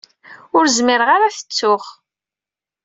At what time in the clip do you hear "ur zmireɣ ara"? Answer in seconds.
0.57-1.25